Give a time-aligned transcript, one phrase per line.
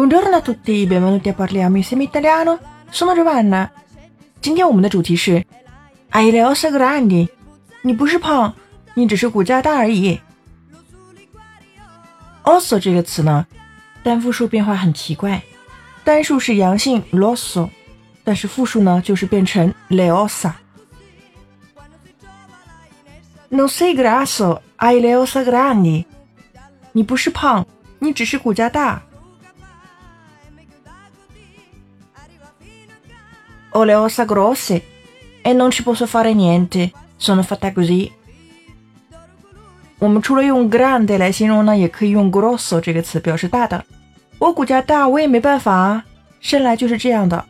[0.00, 2.58] Buongiorno a tutti, benvenuti a parliamo insieme italiano.
[2.88, 3.70] Sono Giovanna。
[4.40, 5.44] 今天我们的主题是
[6.12, 7.28] "ai le ossa grandi。
[7.82, 8.54] 你不是胖，
[8.94, 10.18] 你只是骨架大而已。
[12.44, 13.46] osso 这个词呢，
[14.02, 15.42] 单复数变化很奇怪，
[16.02, 17.68] 单数是阳性 l'osso，
[18.24, 20.54] 但是复数呢就是变成 le ossa。
[23.50, 26.06] Non sei grasso, hai le ossa grandi。
[26.92, 27.66] 你不是胖，
[27.98, 29.02] 你只是骨架大。
[33.71, 34.83] Ho le ossa grosse
[35.41, 38.11] e non ci posso fare niente, sono fatta così。
[39.97, 43.85] 我们除了用 grande 来形容呢，也可以用 grosso 这个词表示大的。
[44.37, 46.03] 我骨架大，我也没办法，
[46.41, 47.45] 生来就是这样的。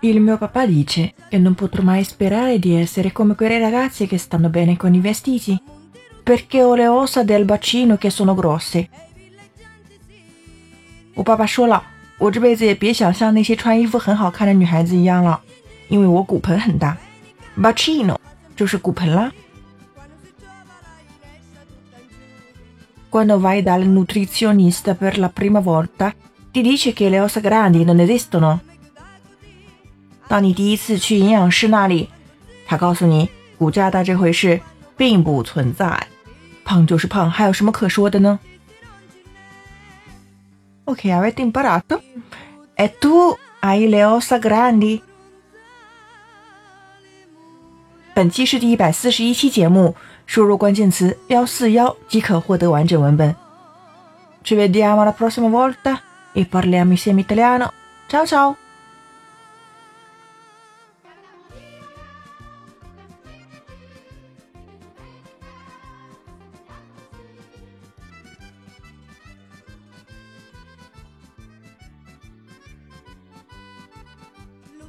[0.00, 4.16] Il mio papà dice che non potrò mai sperare di essere come quelle ragazze che
[4.16, 5.60] stanno bene con i vestiti,
[6.22, 8.88] perché ho le ossa del bacino che sono grosse。
[11.14, 11.82] 我爸爸说了。
[12.23, 15.41] 我这辈子也别想像那些穿衣服很好看的女孩子一样了，
[15.89, 16.97] 因为我骨盆很大
[17.57, 18.15] ，bacino
[18.55, 19.29] 就是骨盆啦。
[23.11, 26.13] Quando vai dal nutrizionista per la prima volta,
[26.53, 28.61] ti dice che le ossa grandi non esistono。
[30.29, 32.07] 当你第一次去营养师那里，
[32.65, 34.61] 他告诉你骨架大这回事
[34.95, 36.07] 并不存在，
[36.63, 38.39] 胖就是胖，还有什么可说的呢
[40.84, 42.02] ？Ok, avete imparato?
[42.74, 45.02] E tu hai le ossa grandi?
[48.14, 49.94] 本期是第一百四十一期节目，
[50.26, 53.34] 输入关键词幺四幺即可获得完整文本。
[54.42, 56.00] Ci vediamo la prossima volta
[56.32, 57.72] e parliamo insieme italiano.
[58.08, 58.61] Ciao ciao!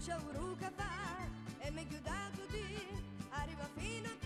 [0.05, 0.85] brucia un rucavà
[1.61, 2.61] e meglio da tutti
[3.31, 4.24] arriva fino a